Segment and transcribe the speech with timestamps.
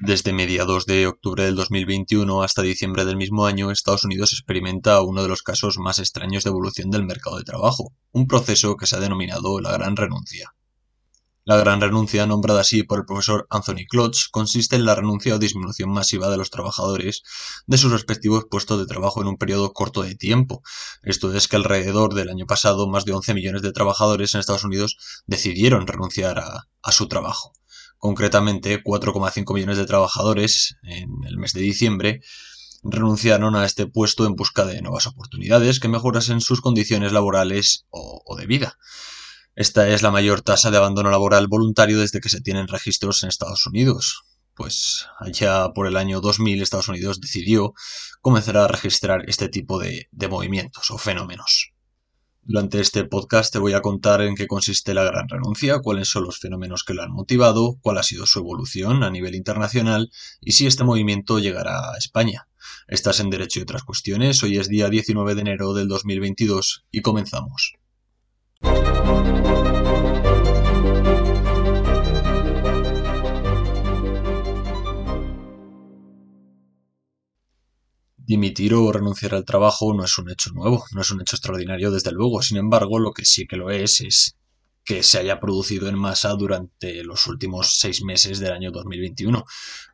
[0.00, 5.22] Desde mediados de octubre del 2021 hasta diciembre del mismo año, Estados Unidos experimenta uno
[5.22, 8.96] de los casos más extraños de evolución del mercado de trabajo, un proceso que se
[8.96, 10.52] ha denominado la Gran Renuncia.
[11.44, 15.38] La Gran Renuncia, nombrada así por el profesor Anthony Klotz, consiste en la renuncia o
[15.38, 17.22] disminución masiva de los trabajadores
[17.66, 20.62] de sus respectivos puestos de trabajo en un periodo corto de tiempo.
[21.02, 24.64] Esto es que alrededor del año pasado más de 11 millones de trabajadores en Estados
[24.64, 27.52] Unidos decidieron renunciar a, a su trabajo
[28.04, 32.20] concretamente 4,5 millones de trabajadores en el mes de diciembre,
[32.82, 38.36] renunciaron a este puesto en busca de nuevas oportunidades que mejorasen sus condiciones laborales o,
[38.36, 38.76] de vida.
[39.54, 43.30] Esta es la mayor tasa de abandono laboral voluntario desde que se tienen registros en
[43.30, 44.24] Estados Unidos.
[44.54, 47.72] Pues allá por el año 2000 Estados Unidos decidió
[48.20, 51.73] comenzar a registrar este tipo de movimientos o fenómenos.
[52.46, 56.24] Durante este podcast te voy a contar en qué consiste la gran renuncia, cuáles son
[56.24, 60.10] los fenómenos que lo han motivado, cuál ha sido su evolución a nivel internacional
[60.42, 62.46] y si este movimiento llegará a España.
[62.86, 67.00] Estás en Derecho y otras cuestiones, hoy es día 19 de enero del 2022 y
[67.00, 67.76] comenzamos.
[78.34, 81.92] Dimitir o renunciar al trabajo no es un hecho nuevo, no es un hecho extraordinario
[81.92, 82.42] desde luego.
[82.42, 84.36] Sin embargo, lo que sí que lo es es
[84.84, 89.44] que se haya producido en masa durante los últimos seis meses del año 2021.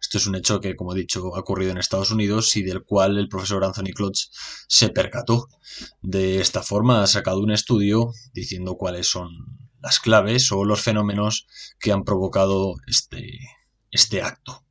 [0.00, 2.82] Esto es un hecho que, como he dicho, ha ocurrido en Estados Unidos y del
[2.82, 4.30] cual el profesor Anthony Klotz
[4.66, 5.48] se percató.
[6.00, 9.28] De esta forma ha sacado un estudio diciendo cuáles son
[9.82, 11.46] las claves o los fenómenos
[11.78, 13.38] que han provocado este,
[13.90, 14.64] este acto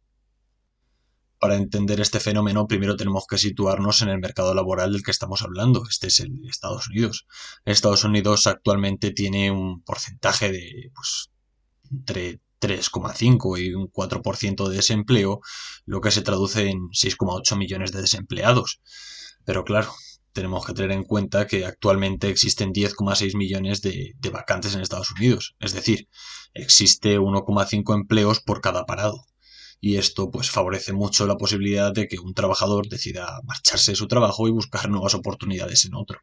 [1.50, 5.42] para entender este fenómeno, primero tenemos que situarnos en el mercado laboral del que estamos
[5.42, 5.84] hablando.
[5.90, 7.26] Este es el Estados Unidos.
[7.66, 11.32] Estados Unidos actualmente tiene un porcentaje de pues,
[11.90, 15.42] entre 3,5 y un 4% de desempleo,
[15.86, 18.80] lo que se traduce en 6,8 millones de desempleados.
[19.44, 19.92] Pero claro,
[20.34, 25.10] tenemos que tener en cuenta que actualmente existen 10,6 millones de, de, vacantes en Estados
[25.10, 25.56] Unidos.
[25.60, 26.10] Es decir,
[26.54, 29.26] existe 1,5 empleos por cada parado
[29.82, 34.08] y esto pues favorece mucho la posibilidad de que un trabajador decida marcharse de su
[34.08, 36.20] trabajo y buscar nuevas oportunidades en otro.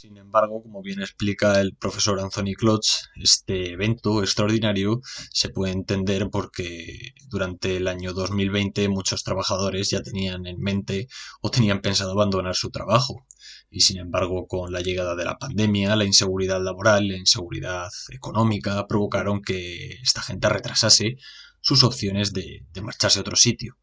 [0.00, 5.00] Sin embargo, como bien explica el profesor Anthony Klotz, este evento extraordinario
[5.32, 11.08] se puede entender porque durante el año 2020 muchos trabajadores ya tenían en mente
[11.40, 13.26] o tenían pensado abandonar su trabajo.
[13.70, 18.86] Y sin embargo, con la llegada de la pandemia, la inseguridad laboral, la inseguridad económica
[18.86, 21.16] provocaron que esta gente retrasase
[21.60, 23.76] sus opciones de, marcharse a otro sitio.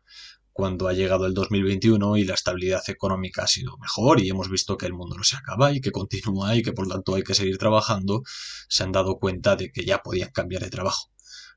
[0.52, 4.78] Cuando ha llegado el 2021 y la estabilidad económica ha sido mejor y hemos visto
[4.78, 7.34] que el mundo no se acaba y que continúa y que por tanto hay que
[7.34, 8.24] seguir trabajando,
[8.69, 11.12] se han dado cuenta de que ya podían cambiar de trabajo.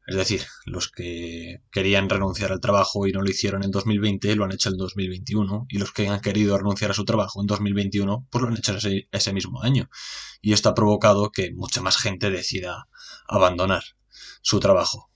[0.09, 4.47] Es decir, los que querían renunciar al trabajo y no lo hicieron en 2020 lo
[4.47, 8.27] han hecho en 2021 y los que han querido renunciar a su trabajo en 2021
[8.31, 9.91] pues lo han hecho ese, ese mismo año.
[10.41, 12.89] Y esto ha provocado que mucha más gente decida
[13.29, 13.83] abandonar
[14.41, 15.11] su trabajo.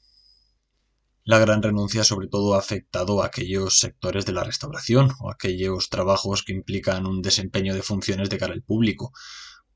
[1.24, 5.88] La gran renuncia sobre todo ha afectado a aquellos sectores de la restauración o aquellos
[5.88, 9.12] trabajos que implican un desempeño de funciones de cara al público,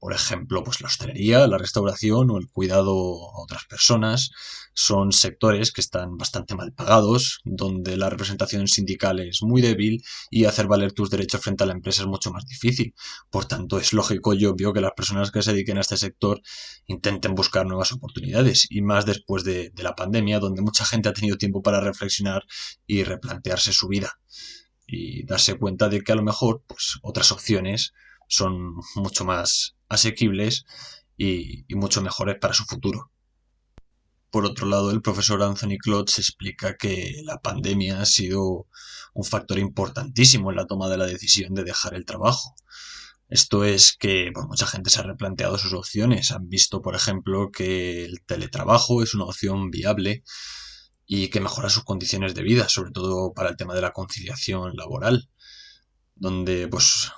[0.06, 4.31] por ejemplo, pues la hostelería, la restauración o el cuidado a otras personas
[4.72, 10.44] son sectores que están bastante mal pagados, donde la representación sindical es muy débil y
[10.44, 12.94] hacer valer tus derechos frente a la empresa es mucho más difícil.
[13.31, 16.41] Por tanto, es lógico y obvio que las personas que se dediquen a este sector
[16.87, 21.15] intenten buscar nuevas oportunidades y más después de, de la pandemia, donde mucha gente ha
[21.15, 22.44] tenido tiempo para reflexionar
[22.87, 24.21] y replantearse su vida
[24.87, 27.93] y darse cuenta de que a lo mejor pues otras opciones
[28.28, 30.64] son mucho más asequibles
[31.16, 33.10] y, mucho mejores para su futuro.
[34.30, 38.66] Por otro lado, el profesor Anthony Klotz explica que la pandemia ha sido
[39.14, 42.54] un factor importantísimo en la toma de la decisión de dejar el trabajo.
[43.28, 46.30] Esto es que mucha gente se ha replanteado sus opciones.
[46.30, 50.22] Han visto, por ejemplo, que el teletrabajo es una opción viable
[51.06, 54.76] y que mejora sus condiciones de vida, sobre todo para el tema de la conciliación
[54.76, 55.28] laboral,
[56.14, 57.12] donde pues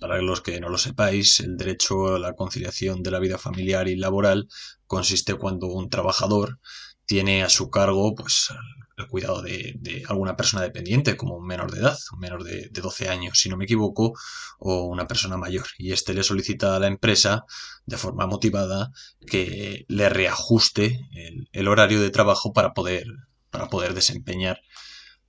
[0.00, 3.88] para los que no lo sepáis, el derecho a la conciliación de la vida familiar
[3.88, 4.48] y laboral
[4.86, 6.60] consiste cuando un trabajador
[7.06, 8.50] tiene a su cargo pues,
[8.96, 13.08] el cuidado de, alguna persona dependiente, como un menor de edad, un menor de, 12
[13.08, 14.14] años, si no me equivoco,
[14.58, 15.66] o una persona mayor.
[15.78, 17.44] Y éste le solicita a la empresa,
[17.86, 18.92] de forma motivada,
[19.26, 23.06] que le reajuste el, el horario de trabajo para poder,
[23.50, 24.60] para poder desempeñar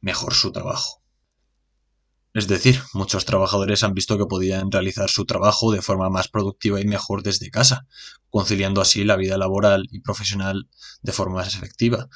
[0.01, 1.05] mejor su trabajo.
[2.36, 6.82] Es decir, muchos trabajadores han visto que podían realizar su trabajo de forma más productiva
[6.82, 7.88] y mejor desde casa,
[8.30, 10.68] conciliando así la vida laboral y profesional
[11.02, 12.10] de forma más efectiva.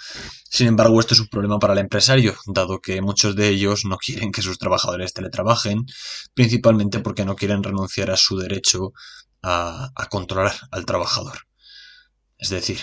[0.44, 3.95] Sin embargo, esto es un problema para el empresario, dado que muchos de ellos no
[3.95, 5.86] quieren que sus trabajadores teletrabajen,
[6.33, 8.92] principalmente porque no quieren renunciar a su derecho
[9.42, 11.48] a, controlar al trabajador.
[12.38, 12.80] Es decir,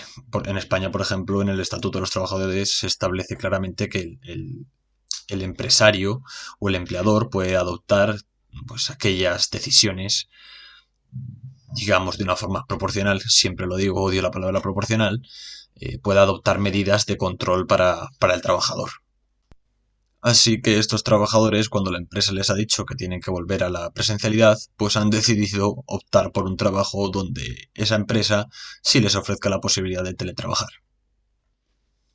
[0.47, 4.67] en España, por ejemplo, en el Estatuto de los Trabajadores se establece claramente que el,
[5.29, 6.23] empresario
[6.59, 8.17] o el empleador puede adoptar
[8.67, 10.29] pues aquellas decisiones
[11.77, 15.23] digamos de una forma proporcional, siempre lo digo, odio la palabra proporcional,
[15.77, 18.91] eh, puede adoptar medidas de control para, para el trabajador.
[20.23, 23.71] Así que estos trabajadores, cuando la empresa les ha dicho que tienen que volver a
[23.71, 28.47] la presencialidad, pues han decidido optar por un trabajo donde esa empresa
[28.83, 30.71] sí les ofrezca la posibilidad de teletrabajar.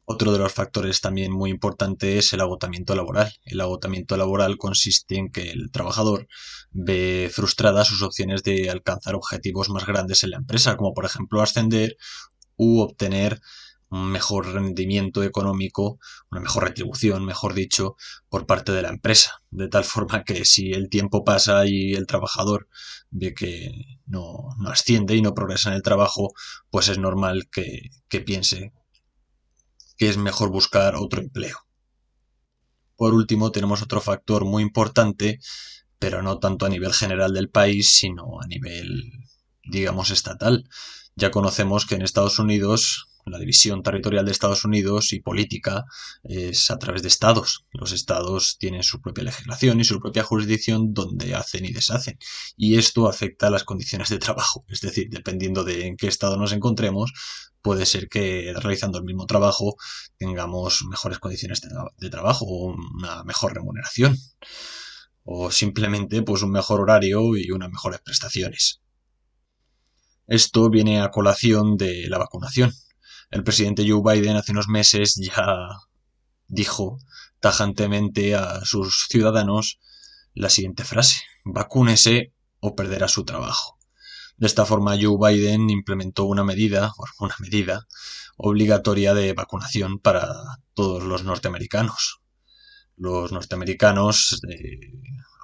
[0.06, 3.31] Otro de los factores también muy importante es el agotamiento laboral.
[3.45, 6.27] El agotamiento laboral consiste en que el trabajador
[6.71, 11.42] ve frustradas sus opciones de alcanzar objetivos más grandes en la empresa, como por ejemplo
[11.42, 11.98] ascender
[12.57, 13.42] u obtener
[13.92, 16.00] un mejor rendimiento económico,
[16.31, 17.98] una mejor retribución, mejor dicho,
[18.30, 19.42] por parte de la empresa.
[19.50, 22.69] De tal forma que si el tiempo pasa y el trabajador
[23.09, 26.33] ve que no, asciende y no progresa en el trabajo,
[26.69, 28.71] pues es normal que, que piense
[30.01, 31.59] que es mejor buscar otro empleo.
[32.95, 35.39] Por último, tenemos otro factor muy importante,
[36.00, 39.12] pero no tanto a nivel general del país, sino a nivel,
[39.63, 40.68] digamos, estatal.
[41.15, 45.86] Ya conocemos que en Estados Unidos la división territorial de Estados Unidos y política
[46.24, 47.66] es a través de estados.
[47.72, 52.18] Los estados tienen su propia legislación y su propia jurisdicción donde hacen y deshacen.
[52.58, 54.66] Y esto afecta a las condiciones de trabajo.
[54.68, 57.14] Es decir, dependiendo de en qué estado nos encontremos,
[57.62, 59.76] puede ser que realizando el mismo trabajo
[60.18, 61.62] tengamos mejores condiciones
[61.98, 64.18] de, trabajo o una mejor remuneración.
[65.24, 68.82] O simplemente pues un mejor horario y unas mejores prestaciones.
[70.28, 72.74] Esto viene a colación de la vacunación.
[73.31, 75.45] El presidente Joe Biden hace unos meses ya
[76.50, 77.00] dijo
[77.39, 79.80] tajantemente a sus ciudadanos
[80.33, 83.80] la siguiente frase, vacúnese o perderá su trabajo.
[84.36, 87.88] De esta forma Joe Biden implementó una medida, una medida
[88.36, 90.27] obligatoria de vacunación para
[90.74, 92.19] todos los norteamericanos.
[92.98, 94.92] Los norteamericanos eh,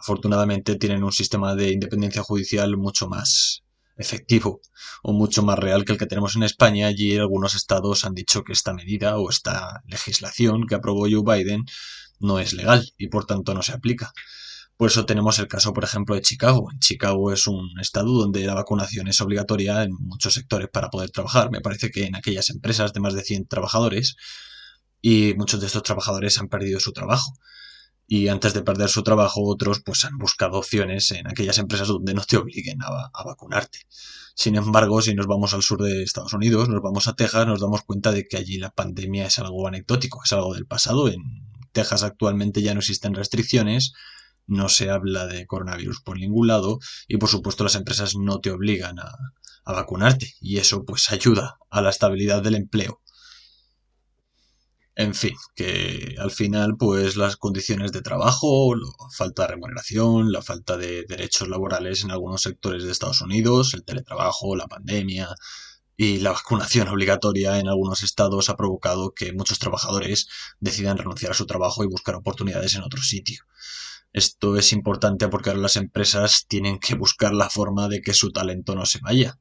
[0.02, 3.64] afortunadamente tienen un sistema de independencia judicial mucho más
[3.98, 4.62] efectivo
[5.04, 6.88] o mucho más real que el que tenemos en España.
[6.88, 11.66] Allí algunos estados han dicho que esta medida o esta legislación que aprobó Joe Biden
[12.20, 14.14] no es legal y por tanto no se aplica.
[14.78, 16.70] Por eso tenemos el caso, por ejemplo, de Chicago.
[16.80, 21.50] Chicago es un estado donde la vacunación es obligatoria en muchos sectores para poder trabajar.
[21.50, 24.16] Me parece que en aquellas empresas de más de 100 trabajadores
[25.02, 27.34] y muchos de estos trabajadores han perdido su trabajo
[28.08, 32.14] y antes de perder su trabajo otros pues han buscado opciones en aquellas empresas donde
[32.14, 33.80] no te obliguen a, vacunarte.
[34.34, 37.60] Sin embargo, si nos vamos al sur de Estados Unidos, nos vamos a Texas, nos
[37.60, 41.10] damos cuenta de que allí la pandemia es algo anecdótico, es algo del pasado.
[41.10, 41.22] En
[41.74, 43.92] Texas actualmente ya no existen restricciones,
[44.46, 48.52] no se habla de coronavirus por ningún lado y por supuesto las empresas no te
[48.52, 49.12] obligan a,
[49.66, 53.02] a vacunarte y eso pues ayuda a la estabilidad del empleo.
[55.00, 60.42] En fin, que al final, pues las condiciones de trabajo, la falta de remuneración, la
[60.42, 65.30] falta de derechos laborales en algunos sectores de Estados Unidos, el teletrabajo, la pandemia
[65.98, 70.30] y la vacunación obligatoria en algunos estados ha provocado que muchos trabajadores
[70.60, 73.46] decidan renunciar a su trabajo y buscar oportunidades en otro sitio.
[74.14, 78.32] Esto es importante porque ahora las empresas tienen que buscar la forma de que su
[78.32, 79.38] talento no se vaya.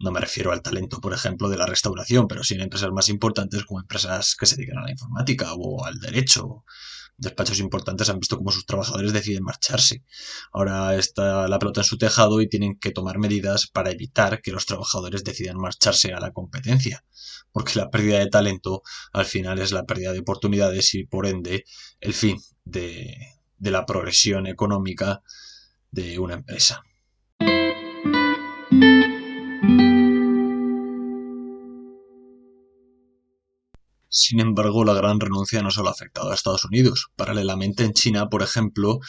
[0.00, 3.08] No me refiero al talento, por ejemplo, de la restauración, pero sí en empresas más
[3.08, 6.64] importantes como empresas que se dedican a la informática o al derecho.
[7.16, 10.04] Despachos importantes han visto cómo sus trabajadores deciden marcharse.
[10.52, 14.52] Ahora está la pelota en su tejado y tienen que tomar medidas para evitar que
[14.52, 17.04] los trabajadores decidan marcharse a la competencia.
[17.50, 21.64] Porque la pérdida de talento al final es la pérdida de oportunidades y por ende
[21.98, 23.16] el fin de,
[23.56, 25.22] de la progresión económica
[25.90, 26.84] de una empresa.
[34.08, 37.08] Sin embargo, la gran renuncia no solo ha afectado a Estados Unidos.
[37.16, 39.00] Paralelamente en China, por ejemplo,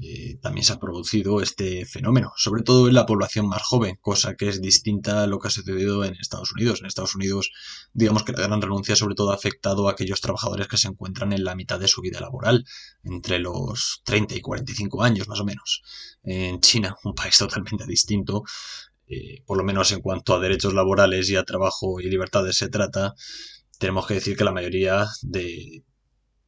[0.00, 4.34] eh, también se ha producido este fenómeno, sobre todo en la población más joven, cosa
[4.36, 6.80] que es distinta a lo que ha sucedido en Estados Unidos.
[6.80, 7.52] En Estados Unidos,
[7.92, 11.32] digamos que la gran renuncia sobre todo ha afectado a aquellos trabajadores que se encuentran
[11.32, 12.64] en la mitad de su vida laboral,
[13.04, 15.82] entre los 30 y 45 años más o menos.
[16.22, 18.44] En China, un país totalmente distinto,
[19.06, 22.70] eh, por lo menos en cuanto a derechos laborales y a trabajo y libertades se
[22.70, 23.14] trata,
[23.78, 25.84] tenemos que decir que la mayoría de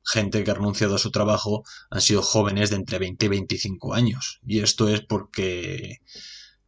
[0.04, 3.94] gente que ha renunciado a su trabajo han sido jóvenes de entre 20 y 25
[3.94, 4.40] años.
[4.46, 5.98] Y esto es porque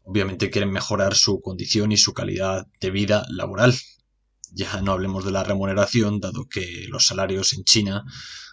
[0.02, 3.74] obviamente quieren mejorar su condición y su calidad de vida laboral.
[4.52, 8.04] Ya no hablemos de la remuneración, dado que los salarios en China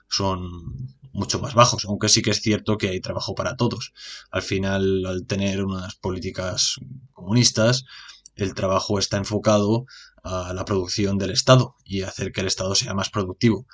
[0.10, 3.94] son mucho más bajos, aunque sí que es cierto que hay trabajo para todos.
[4.32, 6.76] Al final, al tener unas políticas
[7.14, 7.86] comunistas,
[8.36, 9.86] el trabajo está enfocado
[10.24, 13.68] a la producción del Estado y hacer que el Estado sea más productivo.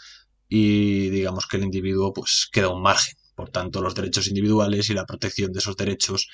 [0.47, 3.15] Y digamos que el individuo pues queda un margen.
[3.35, 6.27] Por tanto, los derechos individuales y la protección de esos derechos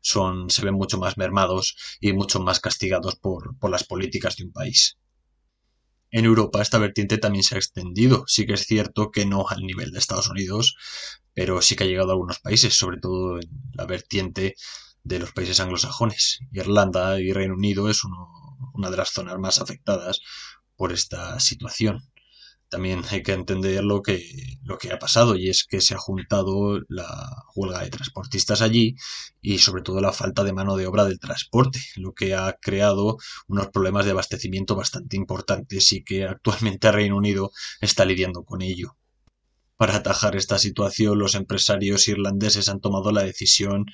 [0.00, 4.44] son, se ven mucho más mermados y mucho más castigados por, por las políticas de
[4.44, 4.98] un país.
[6.10, 8.24] En Europa esta vertiente también se ha extendido.
[8.26, 10.74] Sí que es cierto que no al nivel de Estados Unidos,
[11.34, 14.56] pero sí que ha llegado a algunos países, sobre todo en la vertiente
[15.04, 16.40] de los países anglosajones.
[16.52, 18.02] Irlanda y Reino Unido es
[18.74, 20.20] una de las zonas más afectadas
[20.76, 22.10] por esta situación.
[22.70, 24.24] También hay que entender lo que,
[24.62, 28.94] lo que ha pasado y es que se ha juntado la huelga de transportistas allí
[29.40, 33.18] y sobre todo la falta de mano de obra del transporte, lo que ha creado
[33.48, 38.96] unos problemas de abastecimiento bastante importantes y que actualmente Reino Unido está lidiando con ello.
[39.76, 43.86] Para atajar esta situación, los empresarios irlandeses han tomado la decisión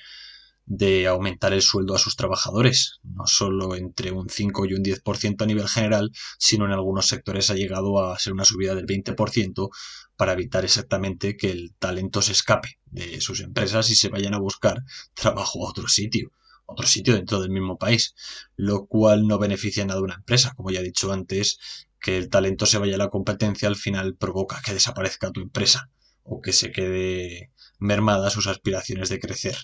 [0.67, 5.41] de aumentar el sueldo a sus trabajadores, no solo entre un 5 y un 10%
[5.41, 9.69] a nivel general, sino en algunos sectores ha llegado a ser una subida del 20%
[10.17, 14.39] para evitar exactamente que el talento se escape de sus empresas y se vayan a
[14.39, 14.83] buscar
[15.13, 16.31] trabajo a otro sitio,
[16.65, 18.13] otro sitio dentro del mismo país,
[18.57, 21.59] lo cual no beneficia nada a una empresa, como ya he dicho antes,
[22.01, 25.89] que el talento se vaya a la competencia al final provoca que desaparezca tu empresa
[26.23, 29.55] o que se quede mermada sus aspiraciones de crecer.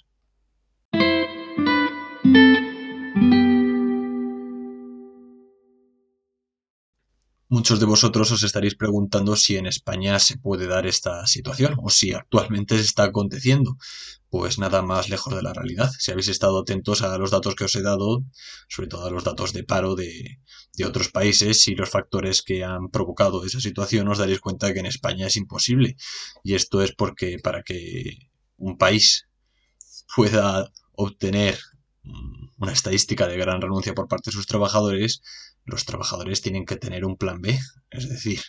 [7.53, 11.91] Muchos de vosotros os estaréis preguntando si en España se puede dar esta situación o
[11.91, 13.77] si actualmente se está aconteciendo.
[14.27, 15.91] Pues nada más lejos de la realidad.
[16.00, 18.24] Si habéis estado atentos a los datos que os he dado,
[18.67, 20.39] sobre todo a los datos de paro de,
[20.83, 24.88] otros países y los factores que han provocado esa situación, os daréis cuenta que en
[24.88, 25.95] España es imposible.
[26.43, 29.27] Y esto es porque para que un país
[30.15, 31.60] pueda obtener
[32.57, 35.22] una estadística de gran renuncia por parte de sus trabajadores,
[35.65, 37.58] los trabajadores tienen que tener un plan B.
[37.89, 38.41] Es decir,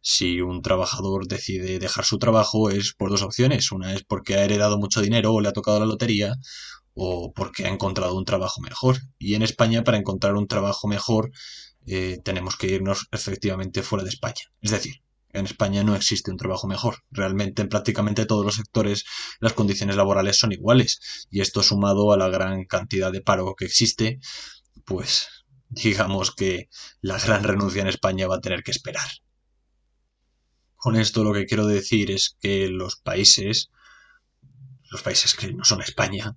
[0.00, 3.70] si un trabajador decide dejar su trabajo es por dos opciones.
[3.72, 6.34] Una es porque ha heredado mucho dinero o le ha tocado la lotería
[6.94, 8.98] o porque ha encontrado un trabajo mejor.
[9.18, 11.30] Y en España para encontrar un trabajo mejor
[11.86, 14.42] eh, tenemos que irnos efectivamente fuera de España.
[14.60, 15.02] Es decir,
[15.32, 16.98] en España no existe un trabajo mejor.
[17.10, 19.04] Realmente en prácticamente todos los sectores
[19.38, 21.26] las condiciones laborales son iguales.
[21.30, 24.18] Y esto sumado a la gran cantidad de paro que existe,
[24.84, 25.28] pues
[25.70, 26.68] digamos que
[27.00, 29.08] la gran renuncia en España va a tener que esperar.
[30.76, 33.70] Con esto lo que quiero decir es que los países,
[34.90, 36.36] los países que no son España,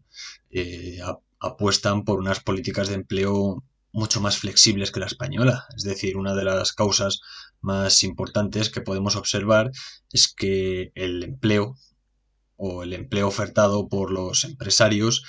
[0.51, 0.99] eh,
[1.39, 5.65] apuestan por unas políticas de empleo mucho más flexibles que la española.
[5.75, 7.21] Es decir, una de las causas
[7.61, 9.71] más importantes que podemos observar
[10.11, 11.75] es que el empleo
[12.55, 15.23] o el empleo ofertado por los empresarios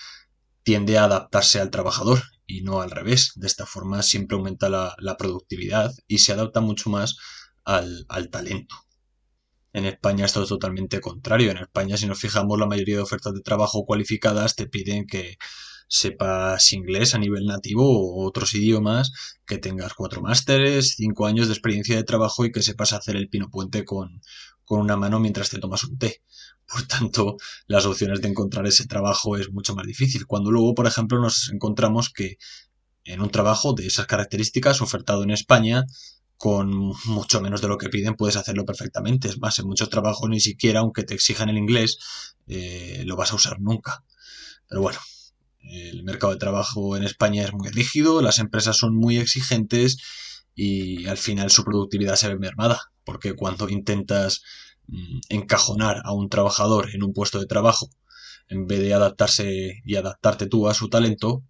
[0.62, 3.32] tiende a adaptarse al trabajador y no al revés.
[3.36, 7.16] De esta forma siempre aumenta la, productividad y se adapta mucho más
[7.64, 8.76] al, al, talento.
[9.72, 11.50] En España esto es totalmente contrario.
[11.50, 15.36] En España, si nos fijamos, la mayoría de ofertas de trabajo cualificadas te piden que
[15.88, 19.12] sepas inglés a nivel nativo o otros idiomas,
[19.46, 23.28] que tengas cuatro másteres, cinco años de experiencia de trabajo y que sepas hacer el
[23.28, 24.20] pino puente con,
[24.64, 26.22] con una mano mientras te tomas un té.
[26.74, 27.36] Por tanto,
[27.68, 30.26] las opciones de encontrar ese trabajo es mucho más difícil.
[30.26, 32.36] Cuando luego, por ejemplo, nos encontramos que
[33.04, 35.86] en un trabajo de esas características ofertado en España,
[36.36, 39.28] con mucho menos de lo que piden, puedes hacerlo perfectamente.
[39.28, 41.98] Es más, en muchos trabajos ni siquiera, aunque te exijan el inglés,
[42.48, 44.02] eh, lo vas a usar nunca.
[44.68, 44.98] Pero bueno,
[45.60, 49.98] el mercado de trabajo en España es muy rígido, las empresas son muy exigentes
[50.56, 54.42] y al final su productividad se ve mermada, porque cuando intentas
[54.86, 57.88] Mm, encajonar a un trabajador en un puesto de trabajo
[58.48, 61.42] en vez de adaptarse y adaptarte tú a su talento,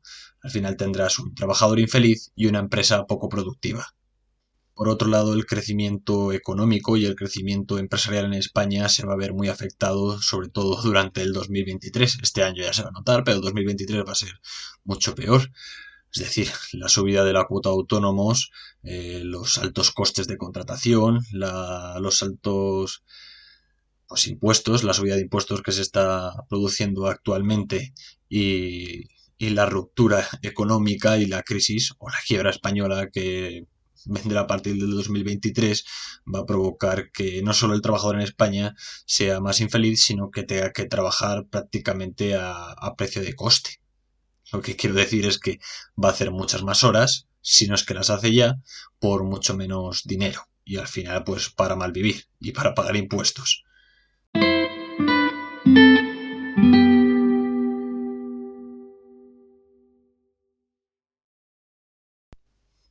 [0.43, 3.87] al final tendrás un trabajador infeliz y una empresa poco productiva.
[4.75, 9.17] Por otro lado, el crecimiento económico y el crecimiento empresarial en España se va a
[9.17, 12.19] ver muy afectado, sobre todo durante el 2023.
[12.23, 14.33] Este año ya se va a notar, pero el 2023 va a ser
[14.85, 15.51] mucho peor.
[16.15, 18.51] Es decir, la subida de la cuota de autónomos,
[18.83, 23.03] eh, los altos costes de contratación, los altos
[24.07, 27.93] pues, impuestos, la subida de impuestos que se está produciendo actualmente
[28.29, 33.67] y, la ruptura económica y la crisis o la quiebra española que
[34.07, 35.85] vendrá a partir del 2023
[36.35, 40.45] va a provocar que no solo el trabajador en España sea más infeliz, sino que
[40.45, 43.81] tenga que trabajar prácticamente a, precio de coste.
[44.55, 45.59] Lo que quiero decir es que
[46.03, 48.61] va a hacer muchas más horas, si no es que las hace ya,
[49.01, 50.47] por mucho menos dinero.
[50.65, 53.65] Y al final, pues para malvivir y para pagar impuestos.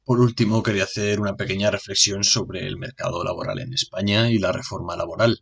[0.04, 4.52] Por último, quería hacer una pequeña reflexión sobre el mercado laboral en España y la
[4.52, 5.40] reforma laboral.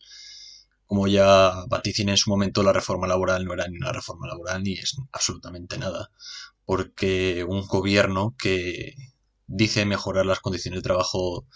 [0.91, 4.61] Como ya vaticiné en su momento, la reforma laboral no era ni una reforma laboral
[4.61, 6.11] ni es absolutamente nada,
[6.65, 8.95] porque un gobierno que
[9.47, 11.47] dice mejorar las condiciones de trabajo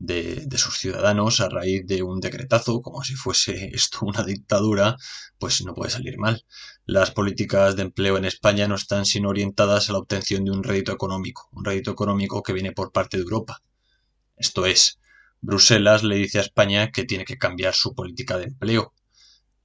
[0.00, 4.96] de, sus ciudadanos a raíz de un decretazo, como si fuese esto una dictadura,
[5.38, 6.44] pues no puede salir mal.
[6.84, 10.64] Las políticas de empleo en España no están sino orientadas a la obtención de un
[10.64, 13.62] rédito económico, un rédito económico que viene por parte de Europa.
[14.36, 14.98] Esto es,
[15.46, 18.94] Bruselas le dice a España que tiene que cambiar su política de empleo,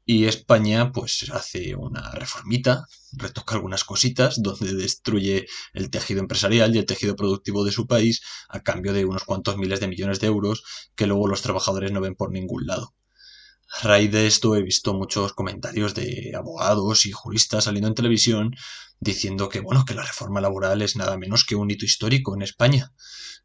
[0.06, 6.80] y España pues hace una reformita, retoca algunas cositas, donde destruye el tejido empresarial y
[6.80, 10.28] el tejido productivo de su país a cambio de unos cuantos miles de millones de
[10.28, 10.64] euros
[10.96, 12.94] que luego los trabajadores no ven por ningún lado.
[13.72, 18.56] A raíz de esto he visto muchos comentarios de abogados y juristas saliendo en televisión
[19.00, 22.42] diciendo que bueno, que la reforma laboral es nada menos que un hito histórico en
[22.42, 22.92] España,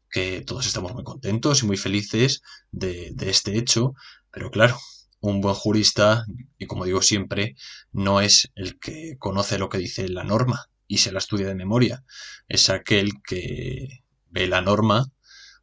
[0.09, 3.93] que todos estamos muy contentos y muy felices de, este hecho,
[4.31, 4.77] pero claro,
[5.19, 6.25] un buen jurista,
[6.57, 7.55] y como digo siempre,
[7.91, 11.55] no es el que conoce lo que dice la norma y se la estudia de
[11.55, 12.03] memoria,
[12.47, 15.11] es aquel que ve la norma,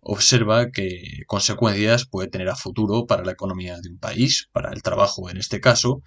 [0.00, 4.82] observa qué consecuencias puede tener a futuro para la economía de un país, para el
[4.82, 6.02] trabajo en este caso,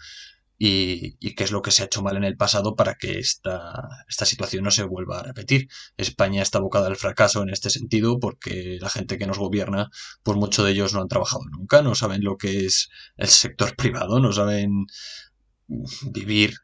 [0.58, 4.06] y, qué es lo que se ha hecho mal en el pasado para que esta,
[4.08, 5.68] esta situación no se vuelva a repetir.
[5.98, 9.90] España está abocada al fracaso en este sentido porque la gente que nos gobierna,
[10.24, 13.76] pues muchos de ellos no han trabajado nunca, no saben lo que es el sector
[13.78, 14.86] privado, no saben
[15.68, 16.56] vivir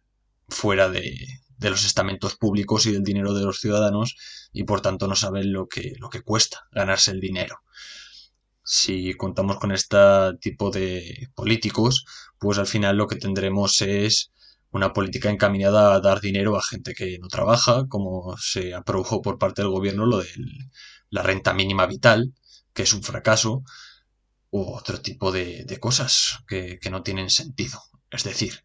[0.47, 1.17] fuera de,
[1.57, 4.15] de los estamentos públicos y del dinero de los ciudadanos
[4.53, 7.61] y por tanto no saben lo que, lo que cuesta ganarse el dinero
[8.71, 9.97] si contamos con este
[10.39, 12.05] tipo de políticos,
[12.39, 14.31] pues al final lo que tendremos es
[14.71, 19.37] una política encaminada a dar dinero a gente que no trabaja, como se aprobó por
[19.37, 20.29] parte del gobierno lo de
[21.09, 22.33] la renta mínima vital,
[22.73, 23.63] que es un fracaso,
[24.51, 27.77] u otro tipo de, cosas que no tienen sentido.
[28.09, 28.63] Es decir,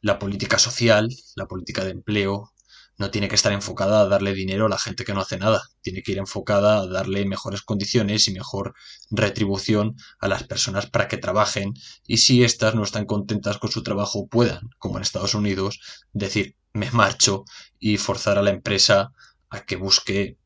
[0.00, 2.52] la política social, la política de empleo,
[2.98, 5.62] no tiene que estar enfocada a darle dinero a la gente que no hace nada,
[5.80, 8.74] tiene que ir enfocada a darle mejores condiciones y mejor
[9.10, 11.74] retribución a las personas para que trabajen
[12.06, 15.80] y si éstas no están contentas con su trabajo puedan, como en Estados Unidos,
[16.12, 17.44] decir me marcho
[17.78, 19.12] y forzar a la empresa
[19.48, 20.36] a que busque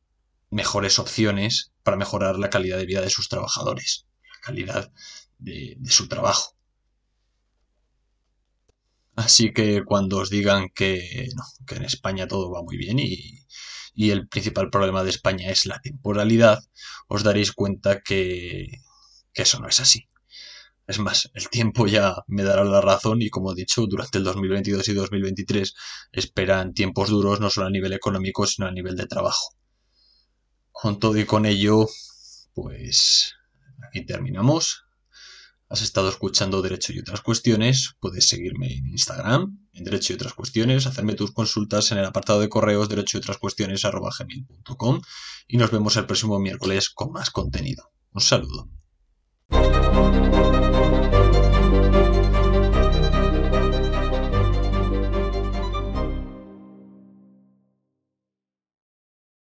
[0.49, 4.91] mejores opciones para mejorar la calidad de vida de sus trabajadores, la calidad
[5.39, 6.55] de, de su trabajo.
[9.15, 11.29] Así que cuando os digan que,
[11.67, 13.45] que en España todo va muy bien y,
[13.93, 16.59] y el principal problema de España es la temporalidad,
[17.07, 18.67] os daréis cuenta que,
[19.33, 20.09] que eso no es así.
[20.85, 24.25] Es más, el tiempo ya me dará la razón y como he dicho, durante el
[24.25, 25.73] 2022 y 2023
[26.11, 29.55] esperan tiempos duros no solo a nivel económico, sino a nivel de trabajo.
[30.71, 31.87] Con todo y con ello,
[32.53, 33.33] pues
[33.87, 34.83] aquí terminamos.
[35.73, 37.95] Has estado escuchando Derecho y otras cuestiones.
[37.99, 42.41] Puedes seguirme en Instagram, en Derecho y otras cuestiones, hacerme tus consultas en el apartado
[42.41, 45.01] de correos derecho y otras cuestiones gmail.com
[45.47, 47.91] y nos vemos el próximo miércoles con más contenido.
[48.11, 48.69] Un saludo.